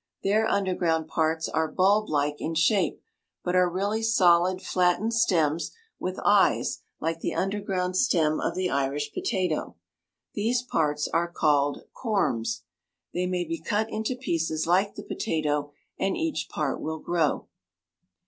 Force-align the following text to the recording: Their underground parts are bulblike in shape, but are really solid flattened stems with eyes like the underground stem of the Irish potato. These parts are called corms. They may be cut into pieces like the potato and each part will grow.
Their 0.23 0.47
underground 0.47 1.09
parts 1.09 1.47
are 1.47 1.71
bulblike 1.71 2.37
in 2.39 2.55
shape, 2.55 3.03
but 3.43 3.55
are 3.55 3.69
really 3.69 4.01
solid 4.01 4.59
flattened 4.59 5.13
stems 5.13 5.73
with 5.99 6.19
eyes 6.25 6.81
like 6.99 7.19
the 7.19 7.35
underground 7.35 7.95
stem 7.95 8.39
of 8.39 8.55
the 8.55 8.67
Irish 8.67 9.13
potato. 9.13 9.75
These 10.33 10.63
parts 10.63 11.07
are 11.09 11.31
called 11.31 11.83
corms. 11.93 12.61
They 13.13 13.27
may 13.27 13.43
be 13.45 13.59
cut 13.61 13.91
into 13.91 14.15
pieces 14.15 14.65
like 14.65 14.95
the 14.95 15.03
potato 15.03 15.71
and 15.99 16.17
each 16.17 16.49
part 16.49 16.81
will 16.81 16.97
grow. 16.97 17.45